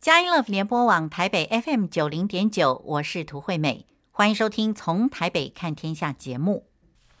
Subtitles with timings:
[0.00, 6.64] 佳音乐联播网台北 FM 九零点九，我是涂惠美，欢迎收听《从台北看天下》节目。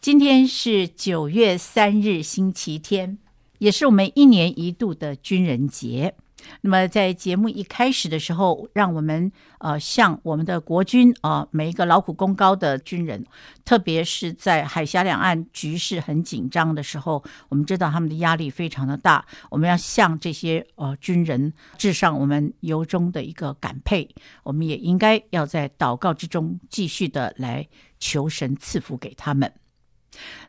[0.00, 3.18] 今天是九月三日，星期天，
[3.58, 6.14] 也是我们一年一度的军人节。
[6.62, 13.24] 那么，在节目一开始的时候，让我们呃向我们的国军啊、每一个劳苦功高的军人，
[13.64, 24.08] 特别是在海峡两岸局势很紧张的时候，我们知道他们的压力非常的大，我们要向这些呃军人致上我们由衷的一个感佩。
[24.42, 27.66] 我们也应该要在祷告之中继续的来
[27.98, 29.52] 求神赐福给他们。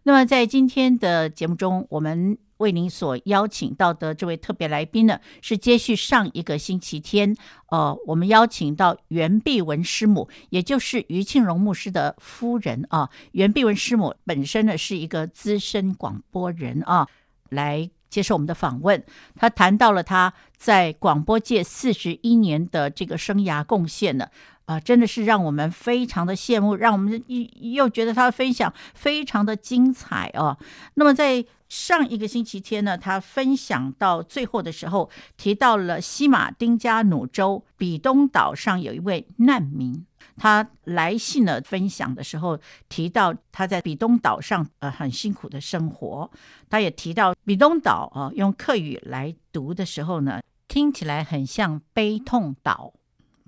[0.04, 2.38] 那么，在今天的节目中，我们。
[2.62, 7.36] 为您所邀请到的这位特别来宾呢，是接续上一个星期天，
[7.72, 13.10] 呃，我们邀请到袁碧文师母，也就是余庆荣牧师的夫人啊。
[13.32, 17.08] 袁碧文师母本身呢是一个资深广播人啊，
[17.50, 19.04] 来接受我们的访问。
[19.36, 24.28] 他谈到了他在广播界四十一年的这个生涯贡献呢，
[24.72, 27.22] 啊，真的是让我们非常的羡慕，让我们
[27.60, 30.58] 又觉得他的分享非常的精彩啊。
[30.94, 40.06] 那么在上一个星期天呢，他分享到最后的时候，提到了西马丁加努州比东岛上有一位难民，
[40.38, 42.58] 他来信呢分享的时候
[42.88, 46.32] 提到他在比东岛上呃很辛苦的生活，
[46.70, 52.94] 他也提到比东岛啊、用客语来读的时候呢，听起来很像悲痛岛。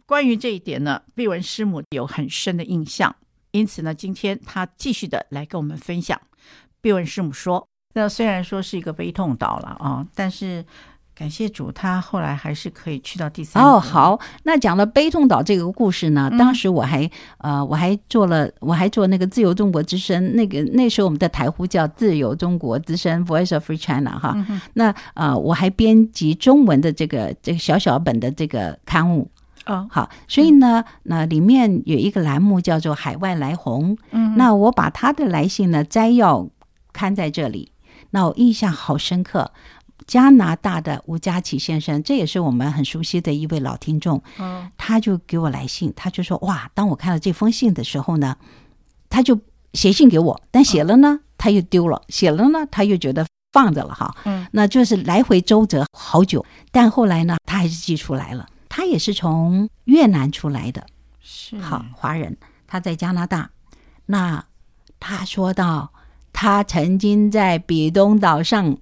[0.06, 3.16] 关于这一点呢，碧文师母有很深的印象，
[3.52, 6.20] 因此呢，今天她继续的来跟我们分享。
[6.82, 7.68] 碧文师母说。
[7.96, 10.66] 那虽然说是一个悲痛岛了啊，但是
[11.14, 13.64] 感谢主，他后来还是可以去到第三。
[13.64, 17.06] 哦，好，那讲了悲痛岛这个故事呢，当时我还、
[17.38, 24.34] 嗯、呃，我还做了，我还做那个自由中国之声，那个那时候我们的台呼叫自由中国之声 （Voice of Free China） 哈。
[24.50, 29.30] 嗯、那呃，我还编辑中文的这个这个小小本的这个刊物。
[29.66, 33.97] 哦，好，所以呢，那里面有一个栏目叫做“海外来鸿”。
[34.11, 36.50] 嗯，那我把他的来信呢摘要
[36.91, 37.72] 刊在这里。
[38.12, 39.51] 那我印象好深刻，
[40.06, 44.22] 加拿大的吴佳琪先生，这也是我们很熟悉的一位老听众。
[44.38, 48.35] 嗯，他就给我来信，他就说：“哇，当我看到这封信的时候呢，
[49.09, 49.40] 他就
[49.74, 53.94] 写信给我，但写了呢，他又丢了；写了呢，他又觉得放着了。
[53.94, 56.45] 哈，嗯，那就是来回周折好久。
[56.72, 58.45] 但后来呢，他还是寄出来了。
[58.75, 60.84] 他也是从越南出来的，
[61.22, 62.35] 是好华人，
[62.66, 63.51] 他在加拿大。
[64.07, 64.44] 那
[65.00, 65.91] 他说到。”
[66.35, 68.75] 他曾经在比东岛上，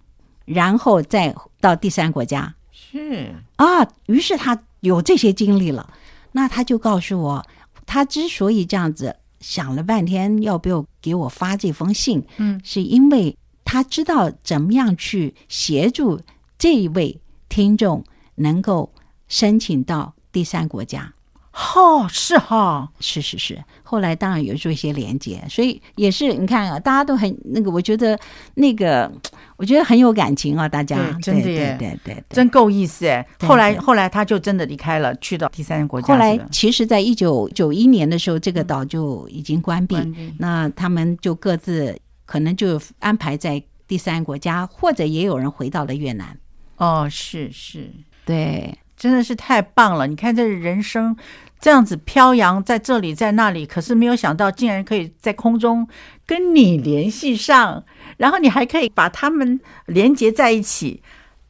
[0.45, 5.93] 然后再到第三国家，是啊，于是他有这些经历了。
[6.31, 7.45] 那他就告诉我，
[7.85, 16.21] 他之所以这样子想了半天，要不要给我发这封信，嗯，是因为他知道怎么样去协助
[16.57, 17.19] 这一位
[17.49, 18.01] 听众
[18.35, 18.93] 能够
[19.31, 21.11] 申请到第三国家。
[21.53, 23.61] 哈、哦，是哈，是是是。
[23.83, 28.17] 后来当然有做一些连接，所以也是你看啊，大家都很那个，我觉得
[28.55, 29.11] 那个，
[29.57, 33.25] 我觉得很有感情啊，大家真的对对对对，真够意思哎。
[33.41, 36.07] 后来后来他就真的离开了，去到第三个国家。
[36.07, 46.37] 后来其实，在一九九一年的时候，这个岛就已经关闭，嗯、那他们就各自可能就安排在第三国家，或者也有人回到了越南。
[46.77, 47.91] 哦，是是，
[48.25, 48.73] 对。
[49.01, 50.05] 真的是太棒了！
[50.05, 51.17] 你看，这人生
[51.59, 55.87] 这样子飘扬在这里，在那里，可是没有想到，竟然可以在空中
[56.27, 57.83] 跟你联系上，
[58.17, 61.01] 然后你还可以把他们连接在一起，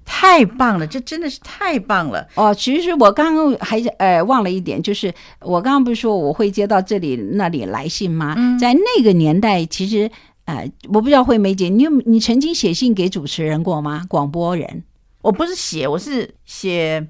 [0.06, 0.88] 太棒了！
[0.88, 2.56] 这真的是太棒了哦！
[2.56, 8.34] 其实我刚刚还呃忘了一点，就是我刚刚不是说我会接到这里那里来信吗？
[8.38, 10.10] 嗯、在那个年代，其实
[10.46, 14.06] 呃，我不知道惠梅姐，你有你曾经写信给主持人过吗？
[14.08, 14.84] 广播人？
[15.22, 17.06] 我不是写，我是写。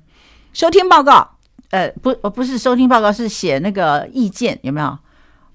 [0.54, 1.28] 收听报告，
[1.70, 4.98] 呃，不，我不是收听报告，是写那个意见，有没有？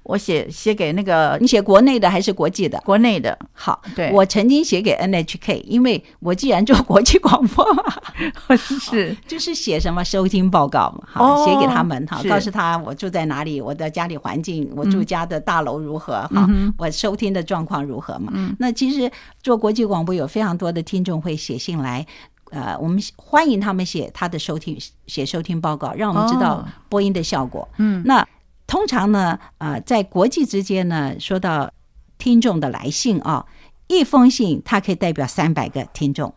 [0.05, 2.81] 我写写给那个，你写国内的还是国际的？
[2.85, 3.37] 国内的。
[3.53, 7.83] 好，对，我曾经写给 NHK，因为我既然做国际广播嘛，
[8.57, 18.33] 是就是写什么收听报告嘛，好，写给他们，哈，告诉他我住在哪里，我的家里环境，我住家的大楼如何，哈，我收听的状况如何嘛。
[18.61, 19.11] 那其实
[19.43, 22.07] 做国际广播有非常多的听众会写信来。
[22.57, 27.61] 呃，我们欢迎他们写他的收听写收听报告，让我们知道播音的效果。
[27.61, 28.27] 哦、嗯，那
[28.67, 31.71] 通常呢，呃，在国际之间呢，说到
[32.17, 33.45] 听众的来信啊，
[33.89, 36.33] 一封信它可以代表三百个听众。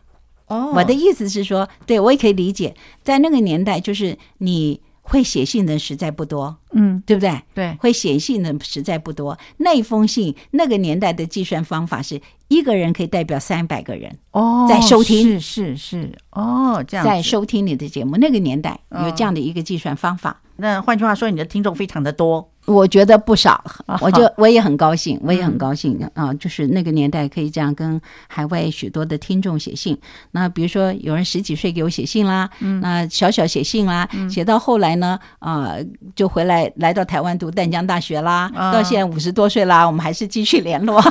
[0.48, 7.42] 哦，我的意思是说，对我也可以理解，在那个年代，就是你会写信的人实在不多，嗯，对不对？
[7.54, 9.38] 对，会写信的人实在不多。
[9.56, 12.20] 那一封信，那个年代的计算方法是
[12.50, 18.16] 一个人可以代表三百个人哦，在收听，是是是哦，这样在收听你的节目。
[18.16, 20.30] 那个年代有这样的一个计算方法。
[20.30, 22.50] 哦、那换句话说，你的听众非常的多。
[22.70, 23.62] 我觉得不少，
[24.00, 26.32] 我就我也很高兴，我也很高兴啊！
[26.34, 29.98] 就是那个年代可以这样跟海外许多的听众写信。
[30.30, 35.74] 那比如说有人十几岁给我写信啦，嗯那小小写信啦，写到后来呢，啊，
[36.14, 41.02] 就回来来到台湾读淡江大学啦，到现在五十多岁啦，我们还是继续联络。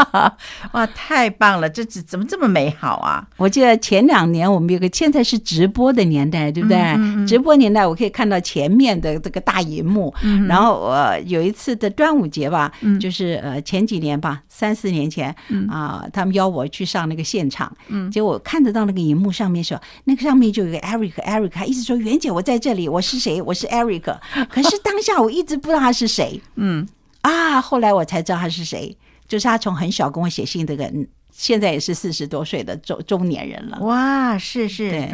[0.72, 1.68] 哇，太棒了！
[1.68, 3.22] 这怎怎么这么美好啊？
[3.36, 7.26] 我记得前两年我们有个现在是直播的年代，对不对？
[7.26, 10.14] 直播年代我可以看到前面的这个大荧幕，
[10.48, 10.93] 然后。
[10.94, 15.34] 我有一次的端午节吧，嗯、就是呃前几年吧，三四年前
[15.68, 23.42] 啊、他们邀我去上那个现场，嗯，结果看得到那个荧幕上面说，那个上面就有个 Eric，Eric，他一直说袁姐我在这里，我是谁？
[23.42, 24.16] 我是 Eric，
[24.48, 26.86] 可是当下我一直不知道他是谁，嗯。
[27.22, 28.94] 啊，后来我才知道他是谁，
[29.26, 35.10] 就是他从很小跟我写信这个人，现在也是四十多岁的中中年人了，哇，是是，对。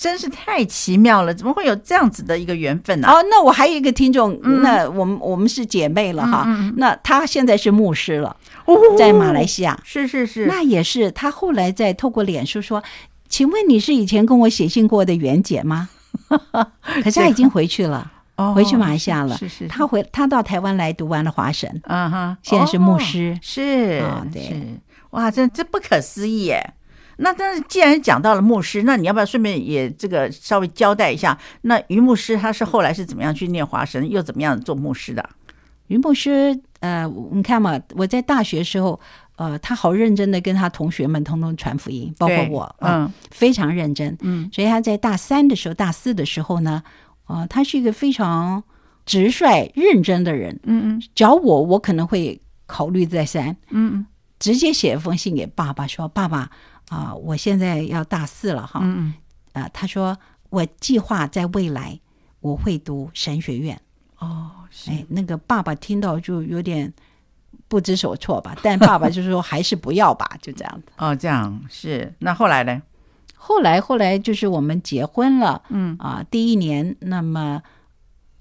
[0.00, 3.08] 真是太奇妙了，怎么会有这样子的一个缘分呢？
[3.08, 6.46] 哦，那我还有一个听众，嗯、那我们我们是姐妹了哈。
[6.78, 9.78] 那他现在是牧师了，哦、在马来西亚。
[9.84, 12.82] 是是是，那也是他后来在透过脸书说
[13.28, 15.90] ：“请问你是以前跟我写信过的袁姐吗？”
[17.04, 19.36] 可是他已经回去了，哦、回去马来西亚了。
[19.36, 23.36] 是是，是，他回他到台湾来读完了华神，啊哈，现在是牧师。
[23.36, 24.00] 哦、是，
[24.32, 24.80] 是，
[25.10, 26.72] 哇，这这不可思议耶！
[27.22, 31.38] 那但是既然讲到了牧师，那你要不要顺便也这个稍微交代一下？
[31.62, 35.28] 那于牧师他是后来是怎么样去念华神，又怎么样做牧师的？
[35.88, 38.98] 于牧师，呃，你看嘛，我在大学时候，
[39.36, 46.82] 呃，他好认真的跟他同学们通通传福音，包括我，呃、嗯，非常认真，嗯，所以他在大三的时候、大四的时候呢，
[47.26, 48.62] 呃，他是一个非常
[49.04, 54.06] 直率、认真的人，嗯嗯，找我，我可能会考虑再三，嗯嗯，
[54.38, 56.50] 直接写一封信给爸爸说，爸爸。
[56.90, 59.14] 啊，我现在要大四了哈，嗯
[59.54, 60.18] 嗯，啊，他说
[60.50, 61.98] 我计划在未来
[62.40, 63.80] 我会读神学院。
[64.18, 64.50] 哦，
[64.88, 66.92] 哎，那个爸爸听到就有点
[67.68, 70.92] 不知所措吧，但爸爸就是说还是不要吧，就这样子。
[70.98, 72.12] 哦，这样是。
[72.18, 72.82] 那后来呢？
[73.34, 77.62] 后来后来就是我们结婚了，嗯啊，第一年那么。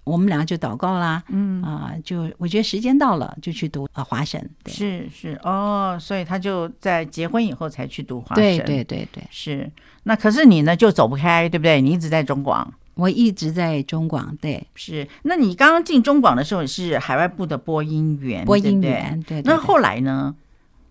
[0.04, 4.50] 我们俩就祷告啦，嗯啊、呃，就我觉得时间到了，就去读啊华神。
[4.64, 8.44] 对，是是哦，所以他就在结婚以后才去读华神。
[8.44, 9.70] 对对对对，是。
[10.04, 11.80] 那可是你呢，就走不开，对不对？
[11.82, 14.36] 你一直在中广，我一直在中广。
[14.42, 15.08] 对，是。
[15.24, 19.22] 那你刚刚进中广的时候是海外部的播音员，播音员。
[19.28, 19.52] 对，对，对。
[19.52, 20.36] 那后来呢？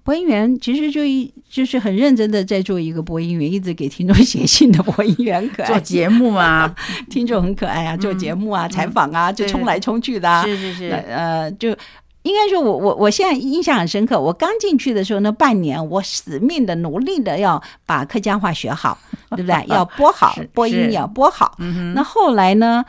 [0.09, 5.67] 播音员其实就一就是很认真的在做一个播音员，一直给听众写信的播音员，可爱。
[5.67, 6.75] 做节目嘛，
[7.11, 10.47] 听众很可爱啊，做节目啊，嗯、采访啊，嗯、就冲来冲去的、啊。
[10.47, 11.69] 是是是，呃，就
[12.23, 14.19] 应该说我我我现在印象很深刻。
[14.19, 18.97] 我刚进去的时候那半年，我死命的努力的要把客家话学好，
[19.33, 19.63] 对不对？
[19.69, 21.55] 要播好播音，要播好。
[21.59, 22.83] 嗯、那后来呢？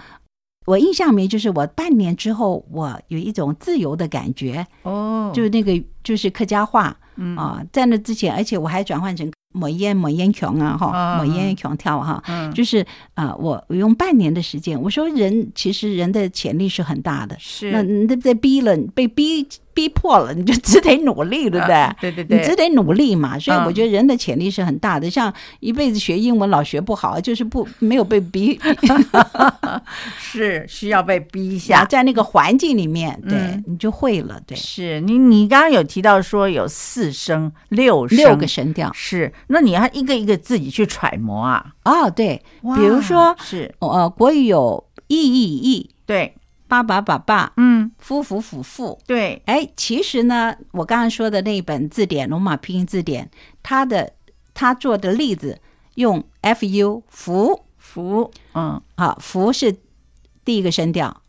[0.65, 4.65] 我印象没，就是我半年之后，我有一种自由的感觉。
[4.83, 6.95] 哦，就是那个就是客家话。
[7.19, 7.35] 嗯。
[7.35, 12.23] 啊，在那之前，而且我还转换成抹烟抹烟穷啊哈，抹烟穷跳哈，
[12.55, 17.71] 就是啊，我我用半年的时间，我说人其实人的潜力是很大的，是。
[17.71, 19.47] 那那被逼了，被逼。
[19.79, 21.73] 逼迫了，你就只得努力，对不对？
[21.73, 23.39] 啊、对对对，你只得努力嘛。
[23.39, 25.07] 所以我觉得人的潜力是很大的。
[25.07, 28.59] 嗯、像一辈子学英文老学不好，就是不没有被逼，
[30.19, 34.37] 是需要被逼一下，在那个环境里面，对、嗯、你就会了。
[34.45, 41.65] 对，是你你刚刚有提到说有四声六声六个声调，是那你要一个一个自己去揣摩啊。
[41.85, 42.41] 哦，对，
[42.75, 46.33] 比如说是呃，国语有意意意，对。
[46.69, 53.25] 爸爸爸爸，嗯，夫夫夫妇，对，哎，其实呢，我刚刚说的那本字典《罗马拼音字典》，
[53.63, 54.13] 它的
[54.53, 55.59] 它做的例子
[55.95, 57.65] 用 f u 福。
[57.79, 59.75] 福，嗯，好，福是
[60.45, 61.23] 第一个声调，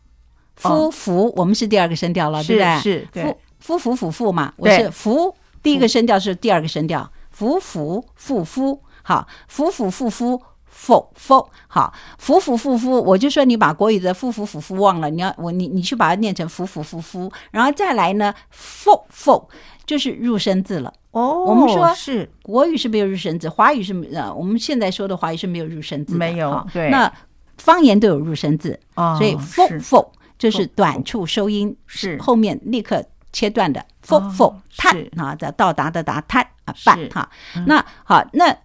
[0.55, 2.79] 夫福我们是第二个声调了，对不对？
[2.79, 10.39] 是，夫夫夫夫妇嘛，我是福，第一个声调是第二个声调，夫夫妇夫，好，夫夫妇夫。
[10.81, 19.47] 否否好，夫夫妇夫，我就说你把国语的夫夫妇夫忘了，你要我你你去把它念成夫夫妇夫，然后再来呢，否否
[19.85, 20.91] 就是入声字了。
[21.11, 26.67] 哦，我们说是国语是没有入声字，华语是呃，我们现在说的华语是没有入声字，没有。
[26.73, 27.13] 对，那
[27.59, 33.85] 方言都有入声字，所以否否就是短促收音，是后面立刻切断的。
[34.01, 37.29] 否否探啊，在到达的达探啊半哈，
[37.67, 38.57] 那好那。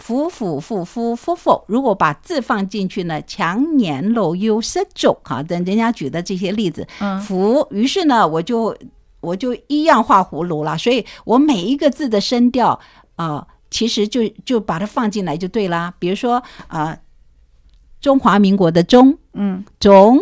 [0.00, 3.20] 夫夫妇夫夫妇，如果把字放进去呢？
[3.22, 6.86] 强年老幼失重哈，等人家举的这些例子，
[7.26, 8.76] 福，于是呢，我就
[9.20, 12.68] 我就一样画葫芦了，所以我每一个字的声调
[13.16, 15.92] 啊、呃，其实就就把它放进来就对啦。
[15.98, 16.98] 比如说啊、呃，
[18.00, 20.18] 中华民国的中，嗯，中，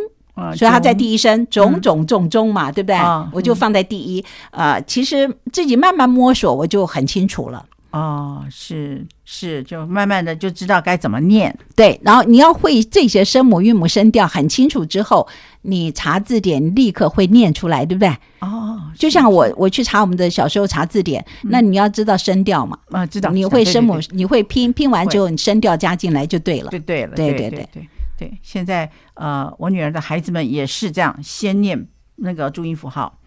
[0.57, 2.97] 所以它在第一声，种种种种嘛，对不对？
[2.97, 4.21] 嗯、我就放在第一。
[4.51, 7.65] 啊、呃，其实自己慢慢摸索，我就很清楚了。
[7.91, 11.57] 哦，是是，就慢慢的就知道该怎么念。
[11.75, 15.27] 对，然后你要会这些声母、韵母、声调很清楚之后，
[15.63, 18.09] 你查字典立刻会念出来，对不对？
[18.41, 22.79] 哦，就像我我去查我们的小时候查字典，嗯、那你要知道声调嘛？
[22.91, 23.31] 啊，知道。
[23.31, 26.71] 你会声母，对对对，你会拼，拼完之后你声调加进来就对了。
[26.71, 28.39] 对对了，对对对对对，对。
[28.43, 33.19] 现在呃，我女儿的孩子们也是这样，先念那个注音符号，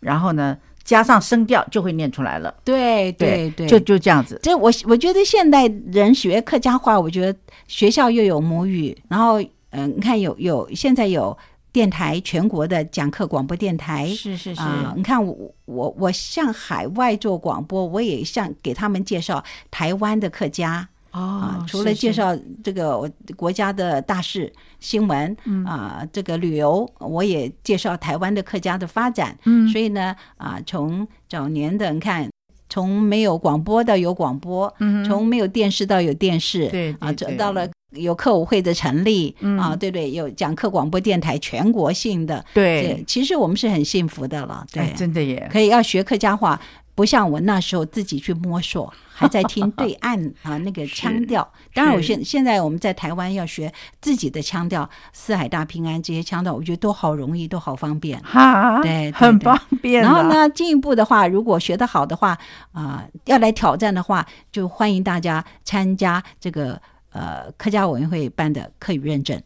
[0.00, 0.58] 然后呢，
[0.90, 4.40] 加上声调就会念出来了，对对对，就就这样子。
[4.42, 11.38] 这我我觉得现代人学客家话，我觉得学校又有母语，然后嗯，你看有有现在有
[11.70, 14.60] 电台全国的讲课广播电台，是是是。
[14.60, 20.88] 呃、你看我我我向海外做广播，我也向给他们介绍台湾的客家。
[21.10, 25.36] 啊、哦，除了介绍这个国家的大事新闻
[25.66, 29.36] 啊，这个旅游，我也介绍台湾的客家的发展。
[29.44, 32.30] 嗯，所以呢，啊，从早年的你看，
[32.68, 46.60] 从没有广播到有广播，嗯，从没有电视到有电视，对，啊，到了有客委会的成立，嗯，啊，对对，有讲课广播电台全国性的，对，其实我们是很幸福的了，对，哎、真的耶，可以要学客家话。
[46.92, 51.46] 不像我那时候自己去摸索，还在听对岸啊那个腔调。
[51.74, 58.18] 当然，我现现在我们在台湾要学自己的腔调，四海大平安这些腔调，我觉得都好容易，都好方便。
[58.22, 60.02] 哈，对，很方便。
[60.02, 62.30] 然后呢，进一步的话，如果学得好的话，
[62.72, 66.80] 啊、呃，要来挑战的话，就欢迎大家参加这个
[67.12, 69.38] 呃客家委员会办的客语认证。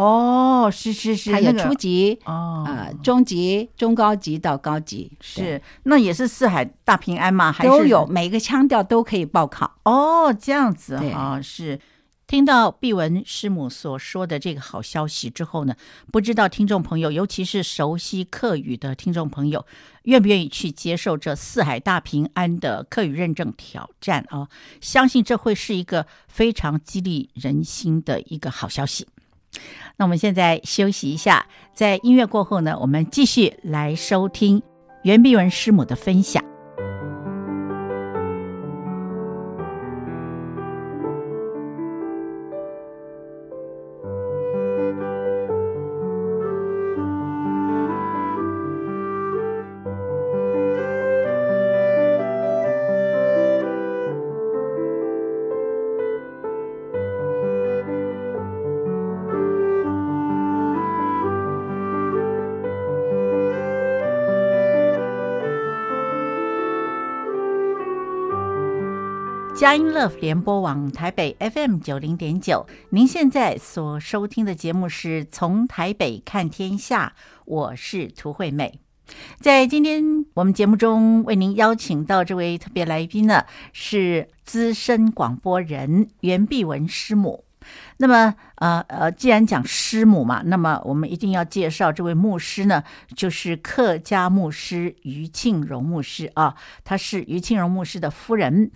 [0.00, 7.52] 哦，是是是，还有初级哦，呃，中级、中高级到高级，是那也是四海大平安吗？
[7.52, 11.78] 还是都有每个腔调都可以报考哦，这样子啊，是。
[12.26, 15.74] 听到毕文师母所说的这个好消息之后呢，
[16.12, 19.66] 不知道听众朋友，尤其是熟悉客语的听众朋友，
[20.04, 24.46] 愿不愿意去接受这四海大平安的客语认证挑战啊？
[24.80, 29.08] 相信这会是一个非常激励人心的一个好消息。
[29.96, 34.62] 那我们现在休息一下，在音乐过后呢，我们继续来收听
[35.02, 36.49] 袁碧文师母的分享。
[69.60, 77.12] 佳音乐联播网台北 FM 九零点九，您现在所收听的节目是从台北看天下，
[77.44, 78.80] 我是涂惠美。
[79.38, 87.44] 在今天我们节目中为您邀请到这位特别来宾呢，是资深广播人袁碧文师母。
[87.98, 92.82] 那么，呃呃，既然讲师母嘛，那么我们一定要介绍这位牧师呢，
[93.14, 98.70] 就是客家牧师余庆荣牧师啊，他是余庆荣牧师的夫人。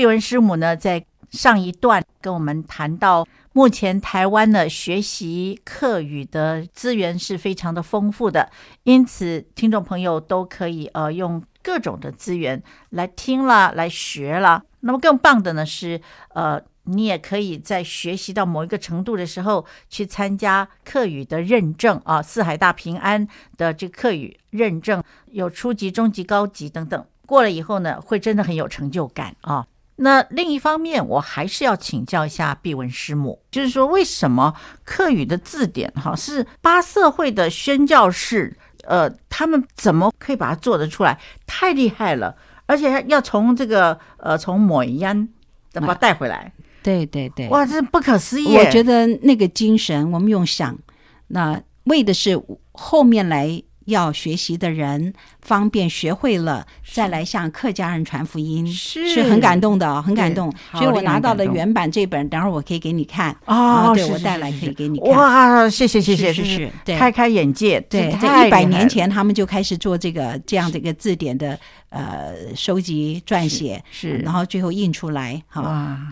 [0.00, 8.50] 碧文师母呢，在上一段跟我们谈到，目前台湾的学习客语的资源是非常的丰富的，
[8.84, 14.62] 因此听众朋友都可以呃用各种的资源来听了来学了。
[14.80, 23.28] 那么更棒的呢是，呃，你也可以在学习到某一个程度的时候，去参加客语的认证啊，四海大平安
[23.58, 29.66] 的这个客语认证，有初级、中级、高级等等，过了以后呢，会真的很有成就感啊。
[30.02, 41.18] 那另一方面，我还是要请教一下毕文师母，就是说，为什么客语的字典哈是八社会的宣教士，呃，他们怎么可以把它做得出来？
[41.46, 45.28] 太厉害了，而且要从这个呃从抹烟
[45.70, 46.50] 怎么带回来，啊，
[46.82, 48.56] 对对对，哇，这不可思议！
[48.56, 50.78] 我觉得那个精神，我们用想，
[51.26, 52.42] 那为的是
[52.72, 53.62] 后面来。
[53.90, 60.52] 要学习的人方便学会了，再来向客家人传福音，是，是很感动的，很感动。
[60.72, 63.36] 所以我拿到了原版这本，等会儿我可以给你看。
[63.44, 65.10] 啊，对，我带来可以给你看。
[65.10, 67.80] 哇，谢谢谢谢，谢谢，对，开开眼界。
[67.82, 71.58] 对，在一百年前，他们就开始做这个这样的一个字典的
[71.90, 75.62] 呃收集撰写，是，然后最后印出来，好，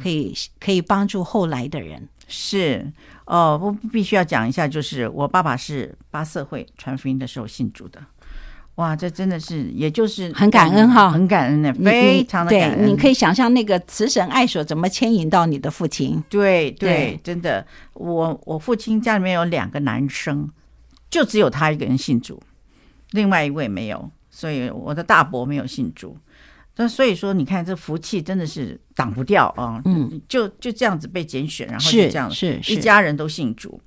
[0.02, 2.08] 可以可以帮助后来的人。
[2.26, 2.87] 是。
[3.28, 8.00] 哦，我必须要讲一下，就是我爸爸是八社会传福音的时候信主的，
[8.76, 12.78] 哇，这真的是，也就是很感恩哈，很感恩的，非常的感恩。
[12.78, 16.25] 对，你可以想象那个慈神爱所怎么牵引到你的父亲。
[16.30, 20.49] 对对，真的，我我父亲家里面有两个男生，
[21.11, 22.42] 就只有他一个人信主，
[23.11, 26.16] 另外一位没有，所以我的大伯没有信主。
[26.80, 29.82] 那所以说，你看这福气真的是挡不掉啊！
[29.85, 33.80] 嗯，就就这样子被拣选，然后就这样，是是，一家人都姓朱。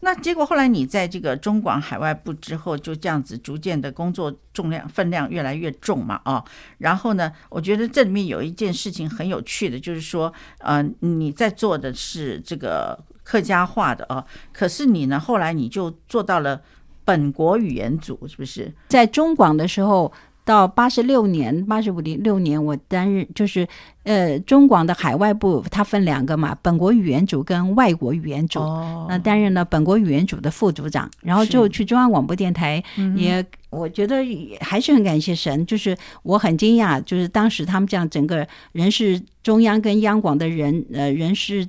[0.00, 6.44] 那结果后来你在这个中广海外部之后，就这样子逐渐的工作重量分量越来越重嘛啊。
[6.78, 16.62] 然后呢，我觉得这里面有一件事情很有趣的，就是说，呃，你在做的是这个客家话的啊，可是你呢，后来你就做到了
[17.04, 18.72] 本国语言组，是不是？
[18.86, 20.12] 在中广的时候。
[20.46, 23.66] 到八十六年，八十五零六年，我担任就是
[24.04, 28.60] 呃中广的海外部，它分两个嘛，本国语言组跟外国语言组。
[28.60, 32.80] 哦，那担任了本国语言组的副组长，然后就去中央广播电台，
[33.16, 34.24] 也我觉得
[34.60, 41.68] 还是很感谢神，就是我很惊讶，就是当时他们这样整个人事中央跟央广的人呃人事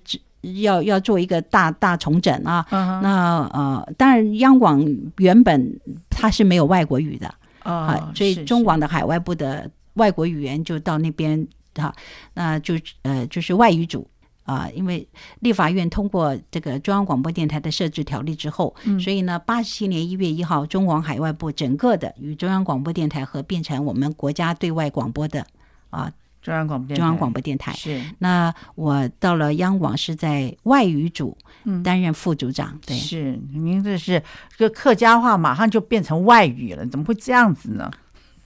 [0.62, 2.64] 要要做一个大大重整啊。
[2.70, 4.86] 嗯、那呃当然央广
[5.18, 5.80] 原本
[6.12, 7.34] 它是没有外国语的。
[7.68, 11.46] 啊、哦，所以中广的海外部的外国语言就到那边
[11.76, 11.94] 哈，
[12.34, 14.10] 那就呃就是外语组
[14.44, 15.06] 啊，因为
[15.42, 25.46] 立法院通过这个中央广播电台的设置条例之后，嗯、所以呢，八十七年一月一号，中广海外部整个的与中央广播电台合并成我们国家对外广播的
[25.90, 26.10] 啊
[26.48, 27.74] 中央广播电台中央广播电台。
[27.74, 31.38] 是，那我到了央广是在外语组
[31.84, 32.70] 担任副组长。
[32.72, 34.24] 嗯、对，是，您这是
[34.56, 37.92] 这个客家话马上就变成外语了，怎么会这样子呢？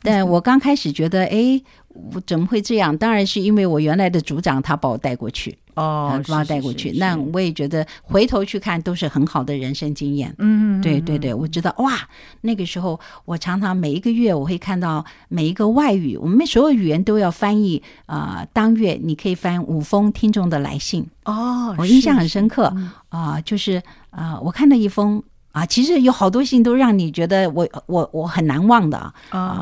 [0.01, 2.97] 但我刚开始觉得，哎，我怎么会这样？
[2.97, 5.57] 当然是因为我原来的组长他把我带过去。
[5.73, 10.35] 哦，把我带过去，那我也觉得回头去看都是很好的人生经验。
[10.37, 11.97] 嗯，对对对，我知道哇，
[12.41, 18.47] 那个时候我常常每一个月我会看到每一个外语，我们所有语言都要翻译啊、呃。
[18.51, 22.65] 当月你可以翻五封听众的来信哦，我印象很深刻
[23.07, 23.77] 啊、呃，就是
[24.09, 29.13] 啊、呃，我看到一封啊，其实有好多信都让你觉得我我我很难忘的啊、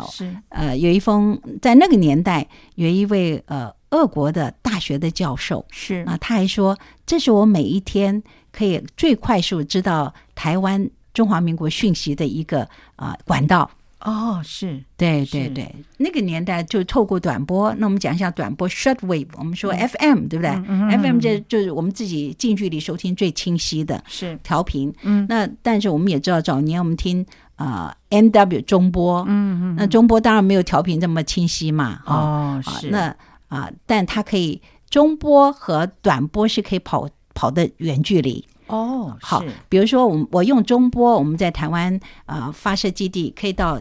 [0.02, 3.74] 哦，是呃，有一封在那个年代有一位呃。
[3.92, 8.22] 俄国的大学的教授是啊，他还说，这是我每一天
[8.52, 13.68] 可以最快速知道台湾中华民国讯息的一个啊管道。
[14.02, 17.74] 哦，是对对对，那个年代就透过短波。
[17.78, 24.94] 那我们讲一下短波 （shortwave），我们说 FM、嗯、对不对、嗯、？FM 这就是我们自己近距离收听最清晰的，是调频。
[25.04, 32.02] 嗯，那但是我们也知道，早年我们听啊、呃、MW 中波，嗯嗯，那中波当然没有调频这么清晰嘛。
[32.06, 33.16] 哦，哦是那。
[33.50, 39.18] 啊，但它可以中波和短波是可以跑跑的远距离哦。
[39.22, 41.94] 好，比如说我我用中波，我们在台湾
[42.26, 43.80] 啊、呃、发射基地可以到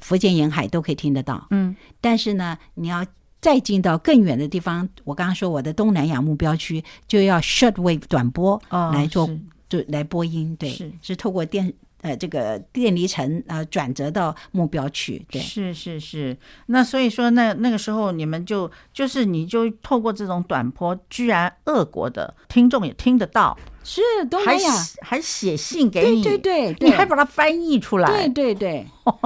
[0.00, 1.46] 福建沿海都可以听得到。
[1.50, 3.04] 嗯，但是呢，你要
[3.40, 9.38] 再进到更远的地方，我刚刚说我的东南亚目标区就要 shortwave 短波来做，哦、
[9.68, 10.56] 就来播音。
[10.56, 11.72] 对，是是透过电。
[12.02, 16.34] 呃，这个电离层呃转折到目标区，对，是是是。
[16.64, 24.70] 那所以说那，那那个时候你们就就是你就透过这种短波，居然俄国的听众也听得到，是东南亚。
[24.72, 28.86] 还还写信给你，对对对，你还把它翻译出来，对对对。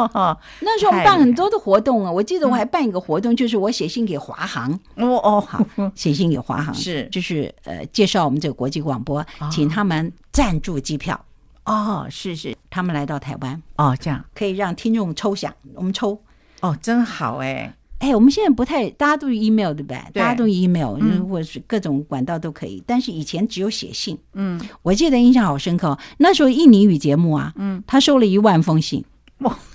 [0.61, 5.41] 那时候我们办很多的活动啊，我记得我还办一个活动，就是我写信给华航，哦哦。
[5.41, 5.65] 好，
[5.95, 7.09] 写信给华航是。
[7.11, 11.23] 就是呃介绍我们这个国际广播，请他们赞助机票。
[11.65, 13.63] 哦，是是，他们来到台湾。
[13.77, 14.25] 哦，这样。
[14.35, 16.21] 可以让听众抽奖，我们抽。
[16.61, 19.97] 哦，真好哎哎，我们现在不太，大家都 email 对不对？
[20.13, 29.03] 大家都 email，嗯，或者是各种管道都可以，但是以前只有写信，嗯，我记得印象好深刻，那时候印尼语节目啊，嗯，他收了一万封信，
[29.39, 29.57] 哇。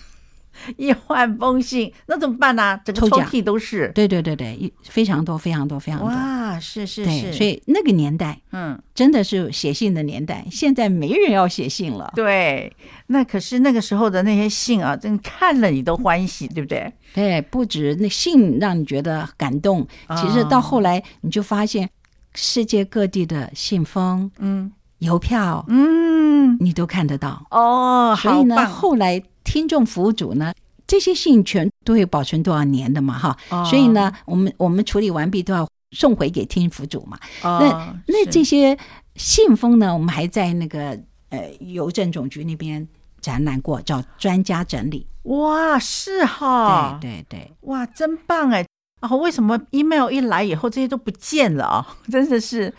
[0.78, 2.82] 一换封信，那怎么办呢、啊？
[2.84, 3.91] 整个抽屉都是。
[3.95, 6.08] 对对对对，非常多，非常多，非常多。
[6.08, 7.34] 哇，是是是。
[7.34, 10.45] 所以那个年代，嗯，真的是写信的年代。
[10.52, 12.12] 现在没人要写信了。
[12.15, 12.72] 对，
[13.08, 16.91] 那可是那个时候的那些信啊，真看了你都欢喜，对不对？
[17.13, 21.89] 对，不止那信让你觉得感动，其实到后来你就发现，
[22.36, 27.45] 世界各地的信封、嗯，邮票，嗯，你都看得到。
[27.52, 29.22] 哦，所以呢，后来。
[29.50, 30.54] 听众服务组呢，
[30.86, 33.18] 这些信全都会保存多少年的嘛？
[33.18, 37.18] 哈、哦，所以呢，我们我们处理完毕都要送回给听服组嘛。
[37.42, 38.78] 哦、那那这些
[39.16, 40.96] 信封呢，我们还在那个
[41.30, 42.88] 呃邮政总局那边
[43.20, 45.08] 展览过，叫专家整理。
[45.24, 48.64] 哇，是哈，对对对，哇，真棒哎！
[49.00, 51.98] 啊，为什么 email 一来以后这些都不见了啊？
[52.12, 52.72] 真的是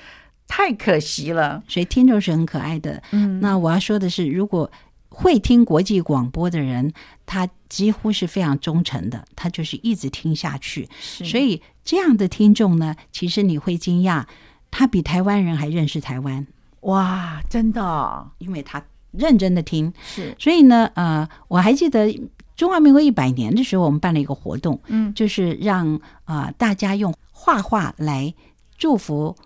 [0.46, 1.60] 太可惜了。
[1.66, 3.02] 所以听众是很可爱的。
[3.10, 4.70] 嗯，那我要说的是，如果
[5.10, 6.92] 会听国际广播的人，
[7.26, 10.88] 他几乎是非常忠诚的，他就是一直听下去。
[11.00, 14.24] 所以这样的听众呢，其实你会惊讶，
[14.70, 16.46] 他比台湾人还认识台湾。
[16.82, 19.92] 哇，真的哦，因为他认真的听。
[20.02, 22.18] 是，所以呢，呃，我还记得
[22.56, 25.94] 中华民国一百年的时候，我们办了一个活动，嗯，就是让
[26.24, 28.32] 啊、呃、大家用画画来
[28.78, 29.36] 祝福。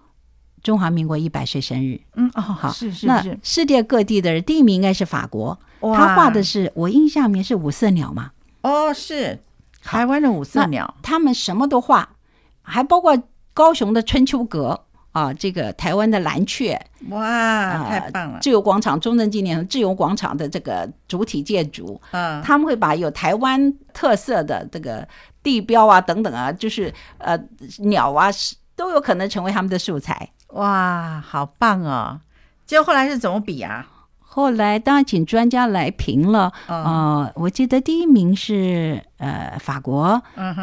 [0.64, 9.38] 中华民国一百岁生日，嗯哦，好，是是是，那世界各地的人第一名应该是法国，他画的是我印象里面是五色鸟嘛，哦，是。
[9.82, 12.08] 台湾的五色鸟，他们什么都画，
[12.62, 13.14] 还包括
[13.52, 18.38] 高雄的春秋阁啊，这个台湾的蓝雀，哇，太棒了！
[18.40, 25.06] 自由广场、中正纪念自由广场的这个主体建筑，嗯，他们会把有台湾特色的这个
[25.42, 27.38] 地标啊等等啊，就是呃
[27.80, 28.30] 鸟啊
[28.74, 30.26] 都有可能成为他们的素材。
[30.54, 32.20] 哇，好棒哦！
[32.66, 33.86] 结果后来是怎么比啊？
[34.20, 36.52] 后来当然请专家来评了。
[36.66, 40.20] 哦、呃，我记得第一名是呃法国，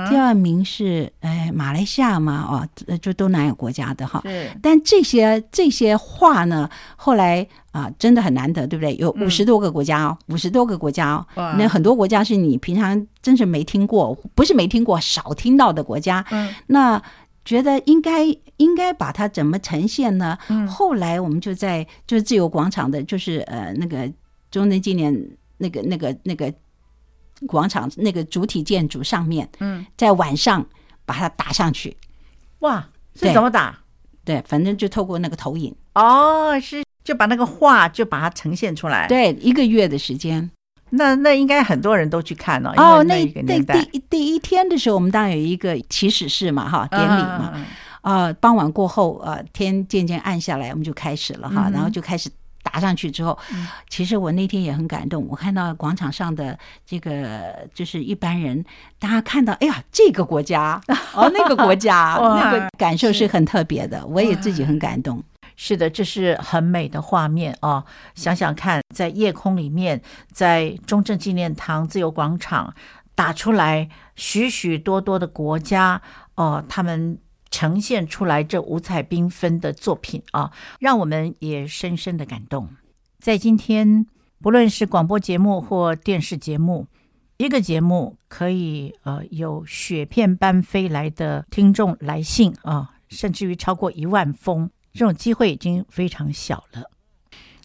[0.10, 4.22] 第二名是哎马来西亚嘛，哦，就东南亚国家的哈。
[4.26, 4.50] 是。
[4.62, 8.94] 但这些这些画呢，后来啊、呃、真的很难得，对不对？
[8.98, 11.26] 有五十多个国家哦，五十、嗯、多个国家哦。
[11.58, 16.26] 那很多国家是你平常真是没听过，不是没听过，少听到的国家。
[16.32, 16.54] 嗯。
[16.68, 17.02] 那。
[17.44, 18.26] 觉得应该
[18.58, 20.38] 应该把它怎么呈现呢？
[20.50, 24.12] 嗯，后来我们就在就是自由广场的，就是呃那个
[24.52, 25.14] 中正纪念
[25.58, 26.54] 那个那个那个
[27.48, 30.66] 广场那个主体建筑上面，嗯，在晚上
[31.06, 31.98] 把它打上去。
[32.60, 33.80] 哇，是怎么打？
[34.24, 35.76] 对，对，反正就透过那个投影。
[35.96, 39.08] 哦，是就把那个画就把它呈现出来。
[39.08, 40.52] 对，一个月的时间。
[40.92, 43.04] 那那应该很多人都去看了哦。
[43.04, 47.54] 那那那第一第一天的时候，我们当然有一个起始式嘛，哈，典礼嘛。
[48.02, 52.32] 啊、呃，傍晚过后，呃，天渐渐暗下来，我们就开始了哈，然后就开始
[52.64, 58.66] 打上去之后，嗯、其实我那天也很感动，我看到广场上的这个就是一般人，
[58.98, 60.82] 大家看到，哎呀，这个国家
[61.14, 65.24] 哦，那个国家， 那个感受是很特别的，我也自己很感动。
[65.64, 67.86] 是的，这是很美的画面啊！
[68.16, 72.74] 想想看，在夜空里面，在中正纪念堂、自由广场
[73.14, 76.02] 打出来许许多多的国家
[76.34, 77.20] 哦，他们
[77.52, 82.68] 呈现出来这五彩缤纷的作品啊，让我们也深深的感动。
[83.20, 84.08] 在今天，
[84.42, 86.88] 不论是广播节目或电视节目，
[87.38, 94.68] 一个节目可以呃有雪片般飞来的听众来信啊，甚至于超过一万封。
[94.94, 96.92] 这种机会已经非常小了。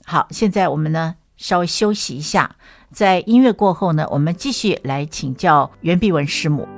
[0.05, 2.57] 好，现在我们呢稍微休息一下，
[2.93, 6.69] 在音乐过后呢，我们继续来请教袁碧文师母。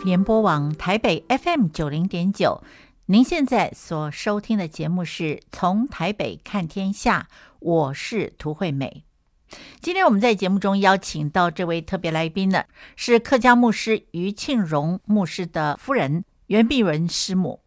[0.00, 2.62] 联播网台北 FM 九零点九，
[3.06, 7.28] 您现在所收听的节目是从台北看天下，
[7.60, 9.04] 我是涂惠美。
[9.80, 12.64] 今天我们在节目中邀请到这位特别来宾呢，
[12.96, 17.60] 是客家牧师余庆荣牧师的夫人袁碧文师母。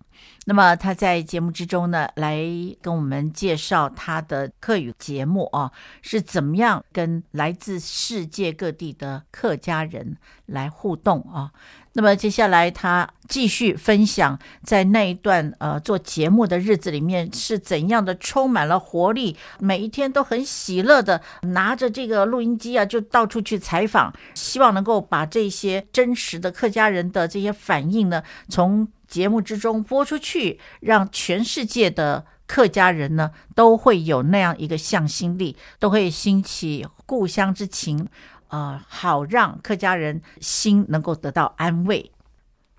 [0.47, 2.39] 那么他在节目之中呢，来
[2.81, 11.51] 跟我们介绍他的客语节目啊，是怎么样跟来自世界各地的客家人来互动啊。
[11.97, 38.07] 那么接下来他继续分享，在那一段呃做节目的日子里面是怎样的充满了活力，每一天都很喜乐的拿着这个录音机啊，就到处去采访，希望能够把这些真实的客家人的这些反应呢，从节目之中播出去，让全世界的客家人呢都会有那样一个向心力，都会兴起故乡之情，
[38.49, 42.11] 呃，好让客家人心能够得到安慰。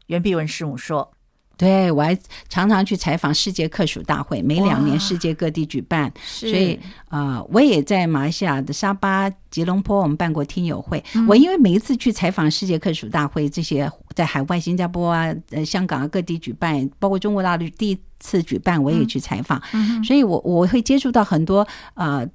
[0.06, 1.12] 袁碧文师母说。
[1.58, 2.14] 对，我还
[2.50, 11.02] 常常去采访世界客属大会，每两年世界各地举办，所以啊、呃，我也在马来西亚的沙巴、吉隆坡，我们办过听友会。
[11.14, 22.28] 嗯、我因为每一次去采访世界客属大会，这些在海外、新加坡啊、呃、香港啊各地举办，包括中国大陆第一次举办，我也去采访，嗯、所以我我会接触到很多呃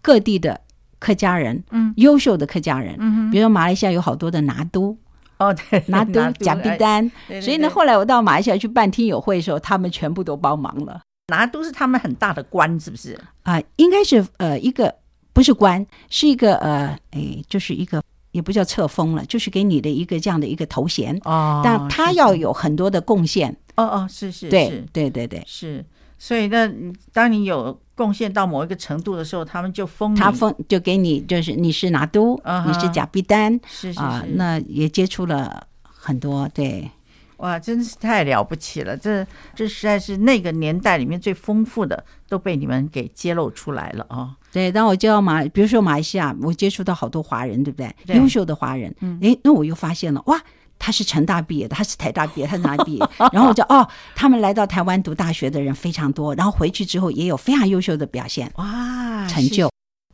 [0.00, 0.58] 各地的
[1.04, 4.96] 客家人，嗯，优秀的客家人，嗯，比如说马来西亚有好多的拿督。
[5.36, 11.00] 哦，对， 拿督甲必丹，对所以呢，后来我到马来西亚去办听友会的时候，他们全部都帮忙了。
[11.26, 13.14] 拿督是他们很大的官，是不是？
[13.42, 14.94] 啊、呃，应该是呃一个
[15.32, 23.54] 不是官，是一个呃，哎，就是一个也不叫册封了，就是给你的一个这样的一个头衔哦，但他要有很多的贡献。
[23.76, 25.84] 哦哦，是是，对是对对对，是。
[26.16, 26.70] 所以那
[27.12, 36.90] 当你有贡献到某一个程度的时候，他们就封你，他封就给你，就是你是拿督，嗯、你是甲必丹，是是是、啊，那也接触了很多，对。
[37.38, 38.96] 哇，真是太了不起了！
[38.96, 39.26] 这
[39.56, 44.32] 这实在是那个年代里面最丰富的，都被你们给揭露出来了哦。
[44.52, 47.94] 对，当我接到马，比如说马来西亚，我接触到好多华人，对不对？
[48.06, 50.40] 对优秀的华人，嗯，诶，那我又发现了，哇，
[50.84, 53.08] 他是成大毕业的，他是台大毕业，他是哪毕业？
[53.32, 59.70] 然后我就哦，他们来到台湾读大学的人非常多，然后回去之后也有非常优秀的表现，哇，成就。